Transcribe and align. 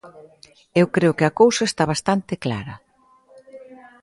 ¡Eu 0.79 0.85
creo 0.95 1.15
que 1.17 1.25
a 1.27 1.35
cousa 1.41 1.63
está 1.67 1.83
bastante 1.93 2.33
clara! 2.45 2.75